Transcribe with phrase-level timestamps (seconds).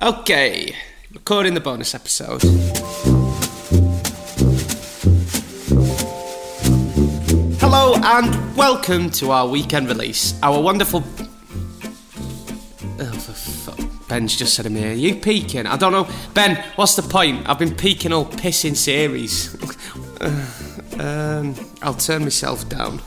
[0.00, 0.74] Okay,
[1.12, 2.42] recording the bonus episode.
[7.60, 10.34] Hello and welcome to our weekend release.
[10.42, 11.04] Our wonderful.
[12.98, 14.08] Oh, for fuck.
[14.08, 15.66] Ben's just said to me, Are you peeking?
[15.66, 16.08] I don't know.
[16.34, 17.48] Ben, what's the point?
[17.48, 19.54] I've been peeking all pissing series.
[20.98, 23.00] um, I'll turn myself down.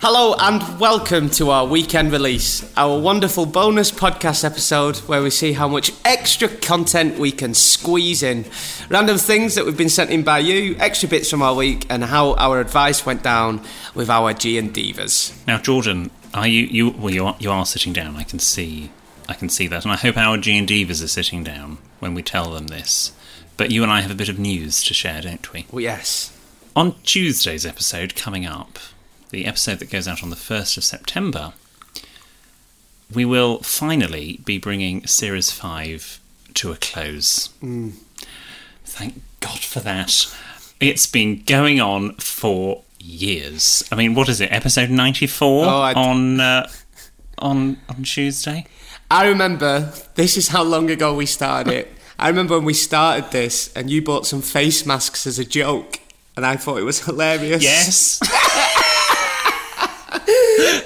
[0.00, 5.54] Hello and welcome to our weekend release, our wonderful bonus podcast episode where we see
[5.54, 8.44] how much extra content we can squeeze in.
[8.88, 12.04] Random things that we've been sent in by you, extra bits from our week, and
[12.04, 13.60] how our advice went down
[13.92, 15.34] with our G and Divas.
[15.48, 17.12] Now, Jordan, are you you well?
[17.12, 18.14] You are, you are sitting down.
[18.14, 18.92] I can see,
[19.28, 22.14] I can see that, and I hope our G and Divas are sitting down when
[22.14, 23.10] we tell them this.
[23.56, 25.66] But you and I have a bit of news to share, don't we?
[25.72, 26.32] Well, yes.
[26.76, 28.78] On Tuesday's episode coming up,
[29.30, 31.52] the episode that goes out on the first of September,
[33.12, 36.20] we will finally be bringing Series Five
[36.54, 37.48] to a close.
[38.84, 40.26] Thank God for that.
[40.80, 43.82] It's been going on for years.
[43.92, 44.52] I mean, what is it?
[44.52, 46.68] Episode ninety four Oh, I- on uh,
[47.38, 48.66] on on Tuesday.
[49.10, 51.88] I remember this is how long ago we started it.
[52.18, 56.00] I remember when we started this and you bought some face masks as a joke,
[56.36, 57.62] and I thought it was hilarious.
[57.62, 58.20] Yes.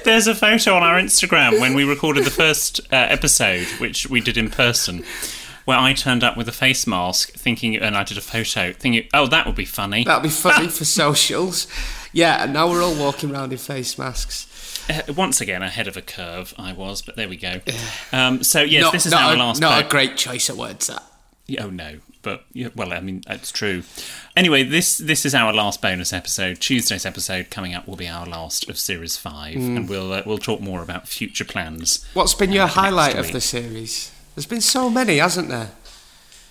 [0.04, 4.20] There's a photo on our Instagram when we recorded the first uh, episode, which we
[4.20, 5.04] did in person,
[5.64, 9.08] where I turned up with a face mask, thinking, and I did a photo, thinking,
[9.14, 10.04] oh, that would be funny.
[10.04, 11.66] That'd be funny for socials.
[12.12, 14.48] Yeah, and now we're all walking around in face masks.
[14.90, 17.60] Uh, once again, ahead of a curve, I was, but there we go.
[18.12, 19.60] Um, so yes, not this is not our a, last.
[19.60, 20.88] Not a great choice of words.
[20.88, 21.02] That.
[21.60, 23.82] Oh no, but yeah, well, I mean, it's true.
[24.36, 26.60] Anyway, this this is our last bonus episode.
[26.60, 29.76] Tuesday's episode coming up will be our last of series five, Hmm.
[29.76, 32.04] and we'll uh, we'll talk more about future plans.
[32.14, 34.10] What's been your highlight of the series?
[34.34, 35.70] There's been so many, hasn't there?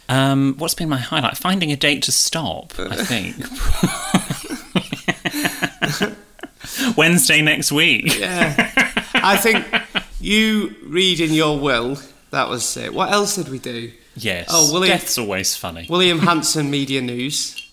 [0.10, 1.38] Um, what's been my highlight?
[1.38, 2.74] Finding a date to stop.
[2.78, 3.36] I think.
[6.98, 8.20] Wednesday next week.
[8.20, 8.72] Yeah.
[9.16, 9.66] I think
[10.20, 11.98] you reading your will.
[12.31, 12.94] That was it.
[12.94, 13.92] What else did we do?
[14.24, 14.48] Yes.
[14.50, 15.86] Oh, William- Death's always funny.
[15.90, 17.70] William Hanson Media News.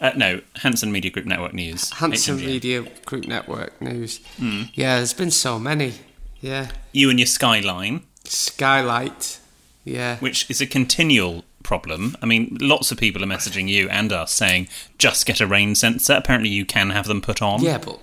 [0.00, 1.90] Uh, no, Hanson Media Group Network News.
[1.92, 2.46] Hanson HMG.
[2.46, 4.18] Media Group Network News.
[4.38, 4.62] Hmm.
[4.74, 5.94] Yeah, there's been so many.
[6.40, 6.68] Yeah.
[6.92, 8.02] You and your Skyline.
[8.24, 9.38] Skylight.
[9.84, 10.18] Yeah.
[10.18, 12.16] which is a continual problem.
[12.22, 14.68] I mean, lots of people are messaging you and us saying,
[14.98, 16.12] just get a rain sensor.
[16.14, 17.62] Apparently, you can have them put on.
[17.62, 17.98] Yeah, but do you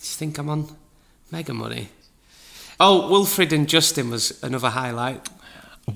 [0.00, 0.76] think I'm on
[1.30, 1.88] mega money?
[2.80, 5.28] Oh, Wilfred and Justin was another highlight.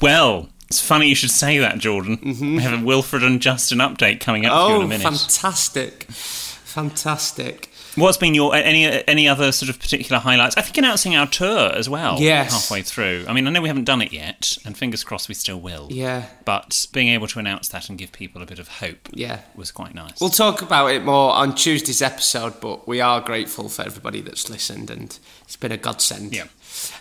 [0.00, 2.18] Well, it's funny you should say that, Jordan.
[2.22, 4.92] We have a Wilfred and Justin update coming up for you in Mm-hmm.
[4.92, 5.02] Oh, a minute.
[5.20, 6.04] fantastic.
[6.10, 7.68] Fantastic.
[7.96, 10.56] What's been your any any other sort of particular highlights?
[10.56, 12.18] I think announcing our tour as well.
[12.20, 12.52] Yes.
[12.52, 13.24] halfway through.
[13.28, 15.88] I mean, I know we haven't done it yet, and fingers crossed we still will.
[15.90, 16.26] Yeah.
[16.44, 19.40] But being able to announce that and give people a bit of hope, Yeah.
[19.54, 20.20] was quite nice.
[20.20, 24.50] We'll talk about it more on Tuesday's episode, but we are grateful for everybody that's
[24.50, 26.34] listened and it's been a godsend.
[26.34, 26.44] Yeah.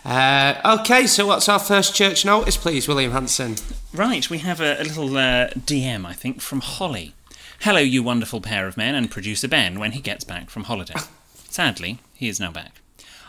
[0.04, 3.56] Uh, okay, so what's our first church notice, please, William Hanson?
[3.92, 7.14] Right, we have a, a little uh, DM, I think, from Holly.
[7.64, 11.00] Hello, you wonderful pair of men, and producer Ben when he gets back from holiday.
[11.48, 12.82] Sadly, he is now back.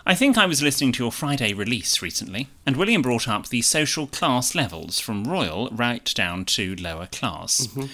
[0.06, 3.62] I think I was listening to your Friday release recently, and William brought up the
[3.62, 7.68] social class levels from royal right down to lower class.
[7.68, 7.86] Mm-hmm.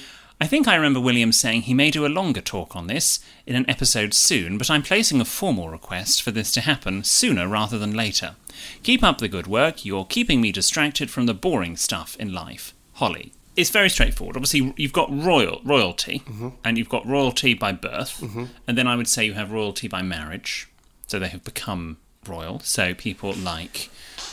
[0.41, 3.55] I think I remember William saying he may do a longer talk on this in
[3.55, 7.77] an episode soon, but I'm placing a formal request for this to happen sooner rather
[7.77, 8.33] than later.
[8.81, 12.73] Keep up the good work, you're keeping me distracted from the boring stuff in life.
[12.93, 13.31] Holly.
[13.55, 14.37] It's very straightforward.
[14.37, 16.49] Obviously, you've got royal royalty, mm-hmm.
[16.63, 18.45] and you've got royalty by birth, mm-hmm.
[18.67, 20.69] and then I would say you have royalty by marriage.
[21.07, 22.61] So they have become royal.
[22.61, 23.89] So people like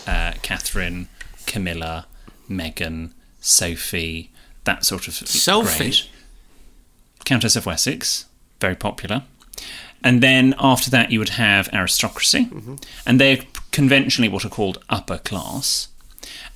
[0.06, 1.08] uh, Catherine,
[1.46, 2.06] Camilla,
[2.48, 4.30] Meghan, Sophie,
[4.64, 5.78] that sort of Sophie?
[5.78, 6.00] grade.
[7.24, 8.26] Countess of Wessex,
[8.60, 9.24] very popular.
[10.02, 12.76] And then after that, you would have aristocracy, mm-hmm.
[13.04, 13.38] and they're
[13.72, 15.88] conventionally what are called upper class.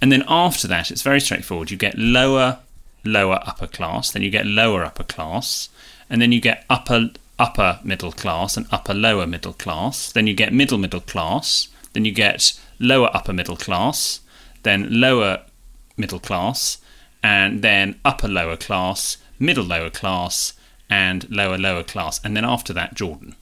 [0.02, 1.70] And then after that, it's very straightforward.
[1.70, 2.58] You get lower,
[3.04, 5.68] lower upper class, then you get lower upper class,
[6.10, 10.12] and then you get upper upper middle class and upper lower middle class.
[10.12, 11.68] Then you get middle middle class.
[11.92, 14.20] Then you get lower upper middle class.
[14.64, 15.42] Then lower
[15.96, 16.78] middle class,
[17.22, 20.54] and then upper lower class, middle lower class,
[20.90, 22.20] and lower lower class.
[22.24, 23.36] And then after that, Jordan.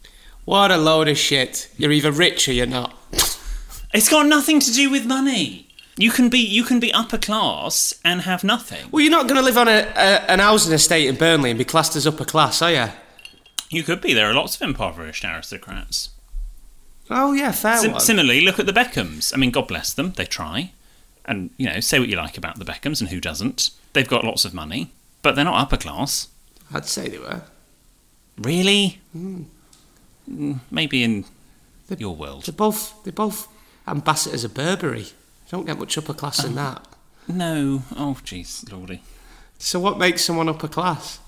[0.45, 1.71] What a load of shit.
[1.77, 2.95] You're either rich or you're not.
[3.93, 5.70] It's got nothing to do with money.
[6.01, 8.89] You can be you can be upper class and have nothing.
[8.91, 11.59] Well, you're not going to live on a, a, an housing estate in Burnley and
[11.59, 12.87] be classed as upper class, are you?
[13.69, 14.15] You could be.
[14.15, 16.11] There are lots of impoverished aristocrats.
[17.11, 18.01] Oh, yeah, fair Sim- one.
[18.01, 19.33] similarly, look at the Beckhams.
[19.35, 20.13] I mean, God bless them.
[20.13, 20.73] They try,
[21.25, 23.71] and you know, say what you like about the Beckhams and who doesn't.
[23.93, 24.93] They've got lots of money,
[25.23, 26.29] but they're not upper class.
[26.73, 27.43] I'd say they were.
[28.39, 29.01] Really?
[29.17, 29.47] Mm,
[30.71, 31.25] Maybe in
[31.99, 32.45] your world.
[32.45, 33.49] They're both, they're both
[33.87, 35.07] ambassadors of Burberry.
[35.51, 36.87] Don't get much upper class than um, that.
[37.27, 37.83] No.
[37.97, 39.03] Oh, jeez, lordy.
[39.59, 41.19] So, what makes someone upper class?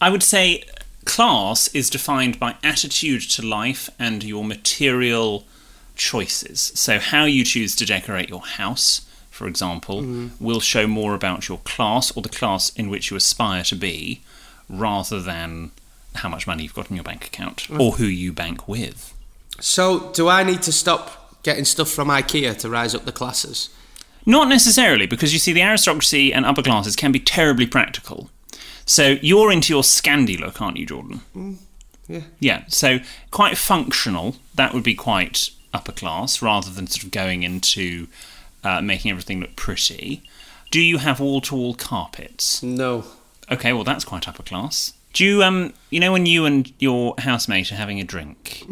[0.00, 0.64] I would say
[1.04, 5.44] class is defined by attitude to life and your material
[5.96, 6.72] choices.
[6.74, 10.30] So, how you choose to decorate your house, for example, mm.
[10.40, 14.22] will show more about your class or the class in which you aspire to be
[14.68, 15.72] rather than
[16.16, 17.78] how much money you've got in your bank account mm.
[17.78, 19.14] or who you bank with.
[19.60, 23.70] So, do I need to stop getting stuff from IKEA to rise up the classes?
[24.24, 28.30] Not necessarily, because you see, the aristocracy and upper classes can be terribly practical.
[28.86, 31.58] So you're into your Scandi look, aren't you, Jordan?
[32.08, 32.20] yeah.
[32.40, 32.98] Yeah, so
[33.30, 34.36] quite functional.
[34.54, 38.06] That would be quite upper class, rather than sort of going into
[38.62, 40.22] uh, making everything look pretty.
[40.70, 42.62] Do you have wall-to-wall carpets?
[42.62, 43.04] No.
[43.50, 44.92] Okay, well that's quite upper class.
[45.12, 48.64] Do you, um, you know, when you and your housemate are having a drink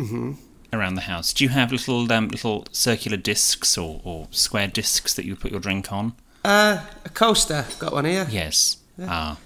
[0.72, 5.14] around the house, do you have little, um, little circular discs or, or square discs
[5.14, 6.14] that you put your drink on?
[6.44, 7.64] Uh, a coaster.
[7.78, 8.26] Got one here.
[8.30, 8.78] Yes.
[9.02, 9.38] Ah,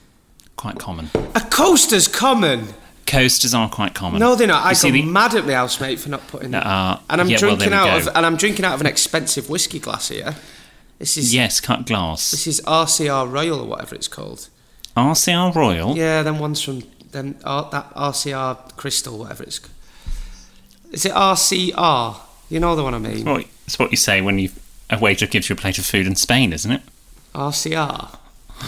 [0.56, 1.11] quite common.
[1.35, 2.69] A coaster's common.
[3.06, 4.19] Coasters are quite common.
[4.21, 4.65] No, they're not.
[4.65, 6.67] I got the- mad at my housemate for not putting that.
[6.67, 8.87] Uh, and I'm yeah, drinking there we out of and I'm drinking out of an
[8.87, 10.35] expensive whiskey glass here.
[10.99, 12.31] This is Yes, cut glass.
[12.31, 14.49] This is RCR Royal or whatever it's called.
[14.97, 15.97] RCR Royal.
[15.97, 19.61] Yeah, then ones from then R, that RCR Crystal, whatever it's.
[19.61, 19.69] c-
[20.94, 22.17] Is it RCR?
[22.49, 23.25] You know the one I mean.
[23.25, 24.50] Well, it's what you say when you
[24.91, 26.82] a waiter gives you a plate of food in Spain, isn't it?
[27.35, 28.17] RCR.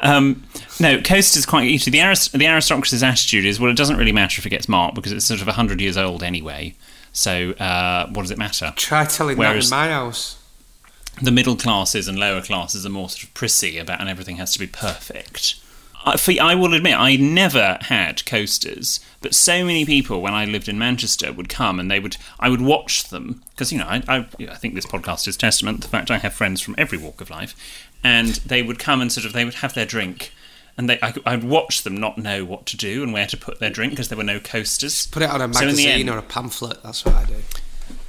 [0.00, 0.44] Um,
[0.78, 1.90] no, is quite easy.
[1.90, 4.94] The, arist- the aristocracy's attitude is well, it doesn't really matter if it gets marked
[4.94, 6.74] because it's sort of hundred years old anyway.
[7.12, 8.72] So uh, what does it matter?
[8.76, 10.38] Try telling Whereas- that in my house.
[11.22, 14.52] the middle classes and lower classes are more sort of prissy about, and everything has
[14.52, 15.56] to be perfect.
[16.04, 20.44] I, for, I will admit, I never had coasters, but so many people when I
[20.46, 23.86] lived in Manchester would come and they would, I would watch them because you know,
[23.86, 26.74] I, I, I think this podcast is testament to the fact I have friends from
[26.78, 27.54] every walk of life,
[28.02, 30.32] and they would come and sort of they would have their drink.
[30.78, 33.58] And they, I, I'd watch them not know what to do and where to put
[33.60, 35.06] their drink because there were no coasters.
[35.08, 36.82] Put it on a So magazine end- or a pamphlet.
[36.82, 37.34] That's what I do.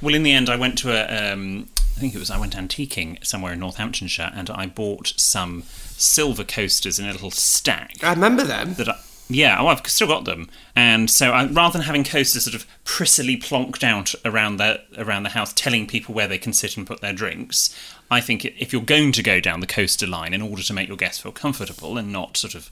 [0.00, 1.32] well, in the end, I went to a.
[1.32, 5.62] Um, I think it was I went antiquing somewhere in Northamptonshire, and I bought some
[5.66, 8.02] silver coasters in a little stack.
[8.02, 8.74] I remember them.
[8.74, 10.48] That I, yeah, oh, I've still got them.
[10.74, 15.22] And so, I, rather than having coasters sort of prissily plonked out around the around
[15.22, 17.74] the house, telling people where they can sit and put their drinks,
[18.10, 20.88] I think if you're going to go down the coaster line in order to make
[20.88, 22.70] your guests feel comfortable and not sort of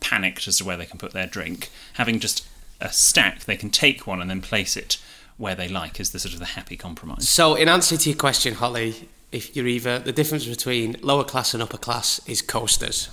[0.00, 2.46] panicked as to where they can put their drink, having just
[2.80, 4.98] a stack, they can take one and then place it
[5.36, 7.28] where they like is the sort of the happy compromise.
[7.28, 11.54] So, in answer to your question, Holly, if you're either the difference between lower class
[11.54, 13.08] and upper class is coasters.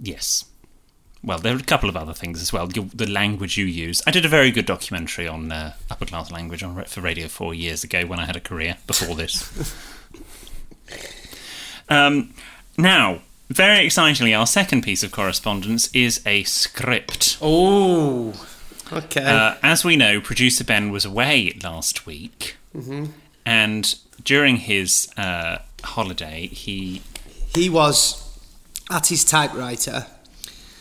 [0.00, 0.44] Yes.
[1.22, 2.68] Well, there are a couple of other things as well.
[2.68, 4.00] The language you use.
[4.06, 7.52] I did a very good documentary on uh, upper class language on for Radio Four
[7.52, 8.76] years ago when I had a career.
[8.86, 9.74] Before this.
[11.88, 12.32] um,
[12.78, 17.38] now, very excitingly, our second piece of correspondence is a script.
[17.42, 18.34] Oh,
[18.92, 19.24] okay.
[19.24, 22.56] Uh, as we know, producer Ben was away last week,
[23.44, 27.02] and during his uh, holiday, he
[27.54, 28.22] he was
[28.90, 30.06] at his typewriter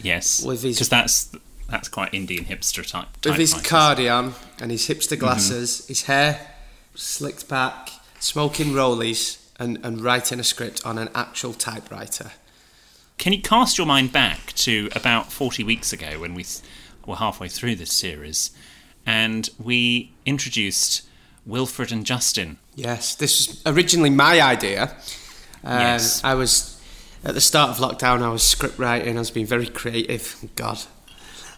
[0.01, 1.31] yes, With his- because that's
[1.69, 3.07] that's quite Indian hipster type.
[3.25, 6.51] with his cardigan and his hipster glasses, his hair
[6.93, 12.31] slicked back, smoking rollies, and, and writing a script on an actual typewriter.
[13.17, 16.45] Can you cast your mind back to about 40 weeks ago when we
[17.07, 18.51] were halfway through this series
[19.05, 21.03] and we introduced
[21.45, 22.57] Wilfred and Justin.
[22.75, 24.95] Yes, this was originally my idea.
[25.63, 26.23] Um, Yes.
[26.23, 26.81] I was
[27.23, 28.21] at the start of lockdown.
[28.21, 29.15] I was script writing.
[29.15, 30.35] I was being very creative.
[30.55, 30.79] God,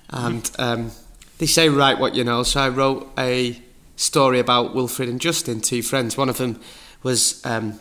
[0.10, 0.92] and um,
[1.38, 2.44] they say write what you know.
[2.44, 3.62] So I wrote a
[3.96, 6.18] story about Wilfred and Justin, two friends.
[6.18, 6.60] One of them
[7.04, 7.80] was um,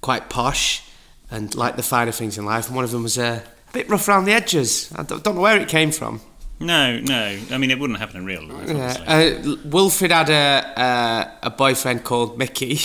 [0.00, 0.82] quite posh
[1.30, 3.88] and liked the finer things in life, and one of them was uh, a bit
[3.88, 4.92] rough around the edges.
[4.94, 6.20] I don't, don't know where it came from.
[6.60, 7.38] No, no.
[7.50, 8.68] I mean, it wouldn't happen in real life.
[8.68, 12.76] Yeah, uh, Wilfred had a, a a boyfriend called Mickey,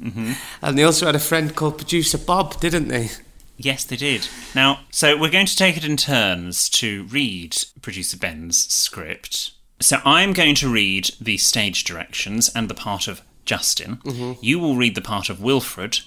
[0.00, 0.32] mm-hmm.
[0.62, 3.10] and they also had a friend called producer Bob, didn't they?
[3.56, 4.28] Yes, they did.
[4.54, 9.52] Now, so we're going to take it in turns to read producer Ben's script.
[9.80, 13.96] So I'm going to read the stage directions and the part of Justin.
[13.98, 14.32] Mm-hmm.
[14.40, 16.00] You will read the part of Wilfred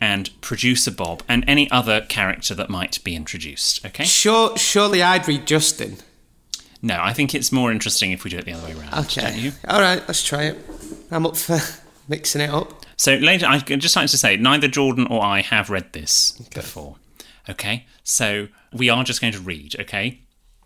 [0.00, 3.84] and producer Bob and any other character that might be introduced.
[3.84, 4.04] Okay?
[4.04, 5.98] Sure, surely I'd read Justin.
[6.80, 9.08] No, I think it's more interesting if we do it the other way around.
[9.08, 9.52] Don't you?
[9.66, 10.58] All right, let's try it.
[11.10, 11.58] I'm up for
[12.08, 12.84] mixing it up.
[12.96, 16.96] So later, I'd just like to say neither Jordan or I have read this before.
[17.48, 19.76] Okay, so we are just going to read.
[19.80, 20.20] Okay,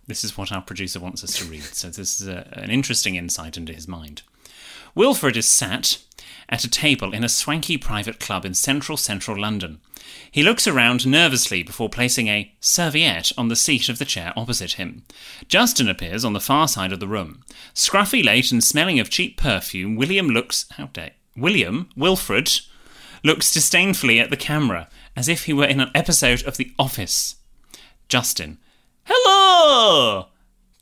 [0.07, 1.63] this is what our producer wants us to read.
[1.63, 4.23] So this is a, an interesting insight into his mind.
[4.95, 5.99] Wilfred is sat
[6.53, 9.81] at a table in a swanky private club in central central London.
[10.31, 14.73] He looks around nervously before placing a serviette on the seat of the chair opposite
[14.73, 15.05] him.
[15.49, 17.43] Justin appears on the far side of the room.
[17.75, 22.61] Scruffy late and smelling of cheap perfume, William looks how dare William, Wilfred,
[23.25, 27.37] looks disdainfully at the camera, as if he were in an episode of The Office.
[28.09, 28.59] Justin.
[29.05, 30.27] Hello!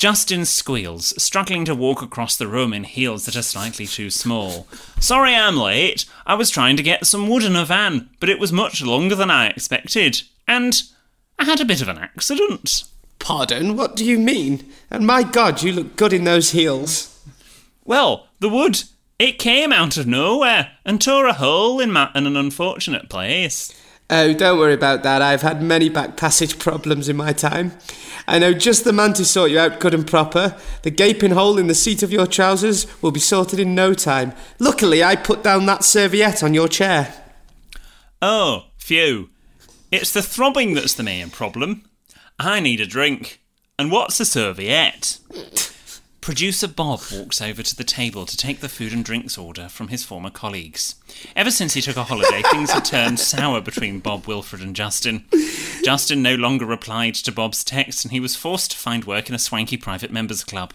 [0.00, 4.66] Justin squeals, struggling to walk across the room in heels that are slightly too small.
[4.99, 6.07] Sorry I'm late.
[6.25, 9.14] I was trying to get some wood in a van, but it was much longer
[9.14, 10.23] than I expected.
[10.49, 10.83] And
[11.38, 12.85] I had a bit of an accident.
[13.19, 14.73] Pardon, what do you mean?
[14.90, 17.23] And my God, you look good in those heels.
[17.85, 18.85] Well, the wood,
[19.19, 23.78] it came out of nowhere and tore a hole in, ma- in an unfortunate place.
[24.12, 25.23] Oh, don't worry about that.
[25.23, 27.79] I've had many back passage problems in my time.
[28.26, 30.57] I know just the man to sort you out good and proper.
[30.83, 34.33] The gaping hole in the seat of your trousers will be sorted in no time.
[34.59, 37.14] Luckily, I put down that serviette on your chair.
[38.21, 39.31] Oh, phew.
[39.93, 41.85] It's the throbbing that's the main problem.
[42.37, 43.40] I need a drink.
[43.79, 45.19] And what's a serviette?
[46.21, 49.89] Producer Bob walks over to the table to take the food and drinks order from
[49.89, 50.97] his former colleagues.
[51.35, 55.25] Ever since he took a holiday, things had turned sour between Bob, Wilfred, and Justin.
[55.83, 59.35] Justin no longer replied to Bob's text, and he was forced to find work in
[59.35, 60.75] a swanky private members club.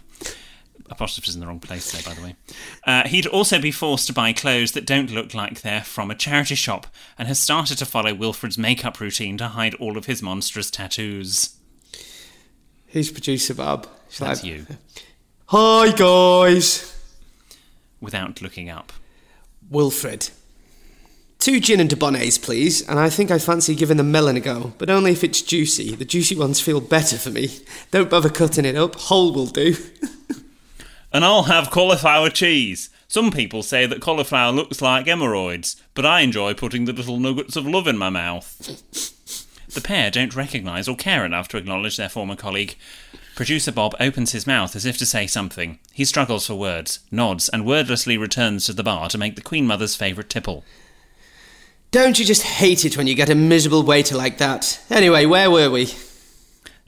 [0.89, 2.35] Apostrophe is in the wrong place there, by the way.
[2.83, 6.15] Uh, he'd also be forced to buy clothes that don't look like they're from a
[6.15, 6.87] charity shop,
[7.19, 11.55] and has started to follow Wilfred's makeup routine to hide all of his monstrous tattoos.
[12.87, 13.87] Who's producer Bob?
[14.09, 14.65] Shall That's I- you,
[15.49, 16.91] Hi, guys.
[18.01, 18.91] without looking up.
[19.69, 20.29] Wilfred.
[21.37, 24.73] Two gin and Dubonnets, please, and I think I fancy giving the melon a go,
[24.79, 25.95] but only if it's juicy.
[25.95, 27.59] The juicy ones feel better for me.
[27.91, 29.75] Don't bother cutting it up, whole will do.
[31.13, 32.89] And I'll have cauliflower cheese.
[33.07, 37.55] Some people say that cauliflower looks like hemorrhoids, but I enjoy putting the little nuggets
[37.55, 38.57] of love in my mouth.
[39.73, 42.75] The pair don't recognise or care enough to acknowledge their former colleague.
[43.35, 45.79] Producer Bob opens his mouth as if to say something.
[45.91, 49.67] He struggles for words, nods, and wordlessly returns to the bar to make the Queen
[49.67, 50.63] Mother's favourite tipple.
[51.91, 54.79] Don't you just hate it when you get a miserable waiter like that?
[54.89, 55.93] Anyway, where were we?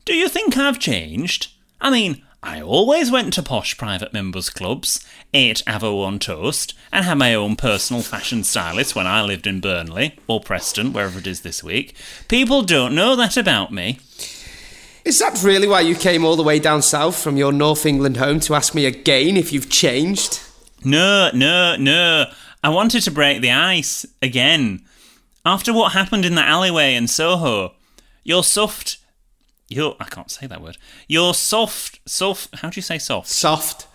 [0.05, 1.51] Do you think I've changed?
[1.81, 7.03] I mean, I always went to posh private members' clubs, ate Avo on toast, and
[7.03, 11.27] had my own personal fashion stylist when I lived in Burnley, or Preston, wherever it
[11.27, 11.93] is this week.
[12.29, 13.99] People don't know that about me.
[15.07, 18.17] Is that really why you came all the way down south from your North England
[18.17, 20.41] home to ask me again if you've changed?
[20.83, 22.25] No, no, no.
[22.61, 24.83] I wanted to break the ice again.
[25.45, 27.75] After what happened in the alleyway in Soho,
[28.25, 28.97] you're soft.
[29.69, 29.95] You're.
[29.97, 30.77] I can't say that word.
[31.07, 32.01] You're soft.
[32.05, 32.57] Soft.
[32.57, 33.29] How do you say soft?
[33.29, 33.87] Soft.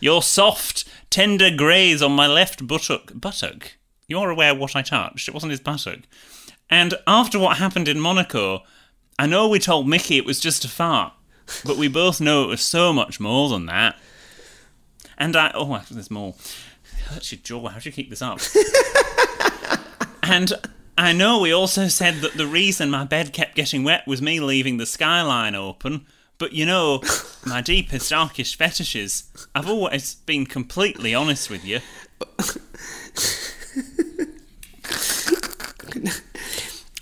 [0.00, 3.12] Your soft, tender graze on my left buttock.
[3.14, 3.72] Buttock?
[4.08, 5.28] You're aware what I touched.
[5.28, 6.00] It wasn't his buttock.
[6.70, 8.62] And after what happened in Monaco,
[9.18, 11.12] I know we told Mickey it was just a fart,
[11.64, 13.96] but we both know it was so much more than that.
[15.16, 15.50] And I.
[15.54, 16.34] Oh, there's more.
[16.92, 17.68] It hurts your jaw.
[17.68, 18.40] How do you keep this up?
[20.22, 20.52] and
[20.98, 24.40] I know we also said that the reason my bed kept getting wet was me
[24.40, 26.06] leaving the skyline open.
[26.38, 27.02] But you know,
[27.46, 31.80] my deepest, darkest fetishes, I've always been completely honest with you.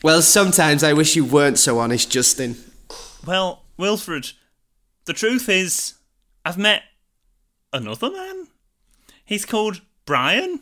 [0.05, 2.57] Well, sometimes I wish you weren't so honest, Justin.
[3.27, 4.33] Well, Wilfred,
[5.07, 5.95] the truth is,
[6.45, 6.83] I've met
[7.73, 8.49] another man.
[9.25, 10.61] He's called Brian.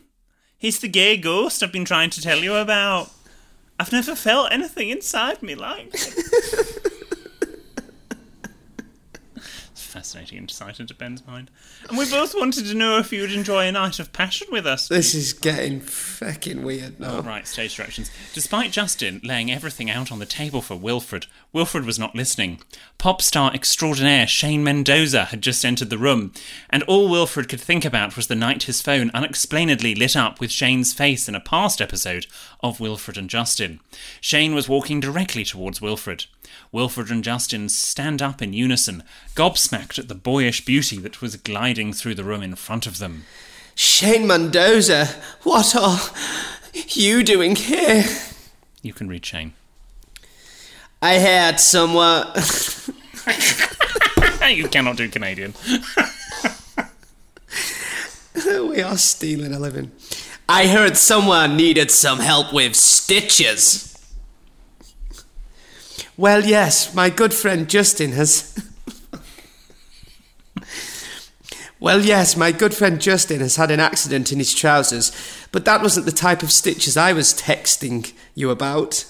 [0.57, 3.11] He's the gay ghost I've been trying to tell you about.
[3.77, 5.93] I've never felt anything inside me like.
[5.93, 6.07] it.
[9.73, 11.51] It's fascinating insight into Ben's mind.
[11.87, 14.65] And we both wanted to know if you would enjoy a night of passion with
[14.65, 14.87] us.
[14.87, 17.21] This is getting fucking weird now.
[17.21, 18.09] Right, stage directions.
[18.33, 22.59] Despite Justin laying everything out on the table for Wilfred, Wilfred was not listening.
[22.97, 26.33] Pop star extraordinaire Shane Mendoza had just entered the room,
[26.71, 30.51] and all Wilfred could think about was the night his phone unexplainedly lit up with
[30.51, 32.25] Shane's face in a past episode
[32.61, 33.79] of Wilfred and Justin.
[34.19, 36.25] Shane was walking directly towards Wilfred.
[36.71, 39.03] Wilfred and Justin stand up in unison,
[39.35, 43.25] gobsmacked at the boyish beauty that was gliding through the room in front of them.
[43.75, 45.07] Shane Mendoza,
[45.43, 45.99] what are
[46.89, 48.03] you doing here?
[48.81, 49.53] You can read Shane.
[51.01, 52.27] I heard someone.
[54.49, 55.53] you cannot do Canadian.
[58.69, 59.91] we are stealing a living.
[60.47, 63.89] I heard someone needed some help with stitches.
[66.15, 68.62] Well, yes, my good friend Justin has.
[71.83, 75.11] Well, yes, my good friend Justin has had an accident in his trousers,
[75.51, 79.03] but that wasn't the type of stitches I was texting you about.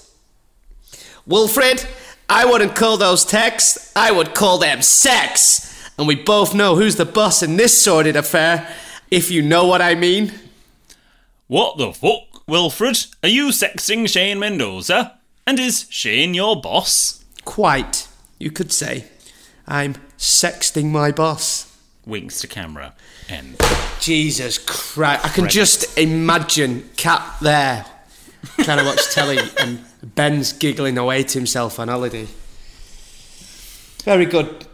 [1.24, 1.86] Wilfred,
[2.28, 5.88] I wouldn't call those texts, I would call them sex.
[5.96, 8.68] And we both know who's the boss in this sordid affair,
[9.08, 10.32] if you know what I mean.
[11.46, 12.98] What the fuck, Wilfred?
[13.22, 15.20] Are you sexing Shane Mendoza?
[15.46, 17.24] And is Shane your boss?
[17.44, 18.08] Quite,
[18.40, 19.04] you could say.
[19.64, 21.70] I'm sexting my boss.
[22.06, 22.94] Winks to camera.
[23.28, 23.56] End.
[24.00, 25.24] Jesus Christ.
[25.24, 27.86] I can just imagine Cat there
[28.62, 32.26] trying to watch telly and Ben's giggling away to himself on holiday.
[34.04, 34.66] Very good.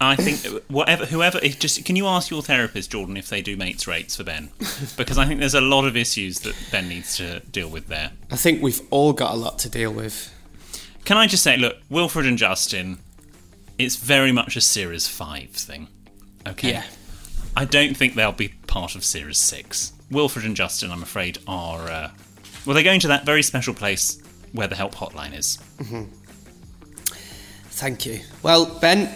[0.00, 3.56] I think whatever, whoever, if just can you ask your therapist, Jordan, if they do
[3.56, 4.50] mates rates for Ben?
[4.96, 8.10] Because I think there's a lot of issues that Ben needs to deal with there.
[8.30, 10.30] I think we've all got a lot to deal with.
[11.04, 12.98] Can I just say, look, Wilfred and Justin,
[13.78, 15.88] it's very much a Series 5 thing.
[16.46, 16.70] Okay?
[16.72, 16.84] Yeah.
[17.56, 19.92] I don't think they'll be part of Series 6.
[20.10, 21.88] Wilfred and Justin, I'm afraid, are.
[21.88, 22.10] Uh,
[22.66, 24.20] well, they're going to that very special place
[24.52, 25.58] where the help hotline is.
[27.70, 28.20] Thank you.
[28.42, 29.08] Well, Ben,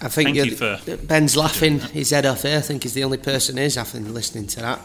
[0.00, 2.58] I think Thank you're you the- for Ben's laughing his head off here.
[2.58, 4.80] I think he's the only person who's laughing listening to that.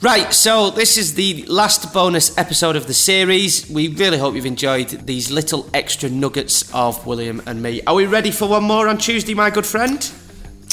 [0.00, 3.68] Right, so this is the last bonus episode of the series.
[3.68, 7.82] We really hope you've enjoyed these little extra nuggets of William and me.
[7.86, 10.08] Are we ready for one more on Tuesday, my good friend?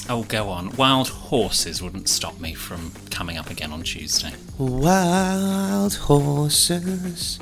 [0.08, 0.76] Oh, go on.
[0.76, 4.34] Wild horses wouldn't stop me from coming up again on Tuesday.
[4.60, 7.40] Wild horses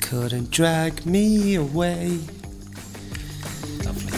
[0.00, 2.18] couldn't drag me away.
[3.84, 4.12] Lovely.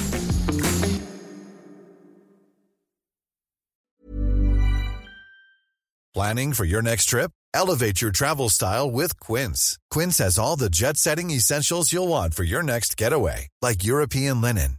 [6.14, 7.30] Planning for your next trip?
[7.54, 9.78] Elevate your travel style with Quince.
[9.90, 14.40] Quince has all the jet setting essentials you'll want for your next getaway, like European
[14.40, 14.78] linen,